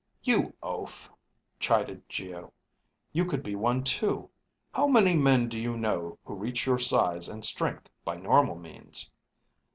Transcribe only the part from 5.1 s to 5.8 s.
men do you